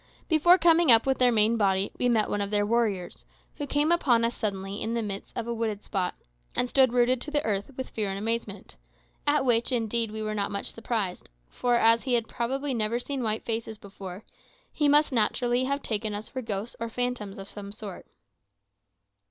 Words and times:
Before 0.27 0.57
coming 0.57 0.91
up 0.91 1.05
with 1.05 1.19
their 1.19 1.31
main 1.31 1.57
body, 1.57 1.91
we 1.95 2.09
met 2.09 2.25
with 2.25 2.31
one 2.31 2.41
of 2.41 2.49
their 2.49 2.65
warriors, 2.65 3.23
who 3.57 3.67
came 3.67 3.91
upon 3.91 4.25
us 4.25 4.33
suddenly 4.35 4.81
in 4.81 4.95
the 4.95 5.03
midst 5.03 5.37
of 5.37 5.45
a 5.45 5.53
wooded 5.53 5.83
spot, 5.83 6.15
and 6.55 6.67
stood 6.67 6.91
rooted 6.91 7.21
to 7.21 7.29
the 7.29 7.45
earth 7.45 7.69
with 7.77 7.91
fear 7.91 8.09
and 8.09 8.17
amazement; 8.17 8.75
at 9.27 9.45
which, 9.45 9.71
indeed, 9.71 10.09
we 10.09 10.23
were 10.23 10.33
not 10.33 10.49
much 10.49 10.71
surprised, 10.71 11.29
for 11.51 11.75
as 11.75 12.01
he 12.01 12.15
had 12.15 12.27
probably 12.27 12.73
never 12.73 12.97
seen 12.97 13.21
white 13.21 13.45
faces 13.45 13.77
before, 13.77 14.23
he 14.73 14.87
must 14.87 15.11
have 15.11 15.17
naturally 15.17 15.69
taken 15.83 16.15
us 16.15 16.27
for 16.27 16.41
ghosts 16.41 16.75
or 16.79 16.89
phantoms 16.89 17.37
of 17.37 17.47
some 17.47 17.71
sort. 17.71 18.07